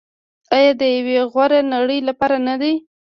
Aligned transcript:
آیا 0.55 0.71
د 0.79 0.81
یوې 0.97 1.17
غوره 1.31 1.59
نړۍ 1.73 1.99
لپاره 2.09 2.37
نه 2.47 2.55
دی؟ 2.61 2.73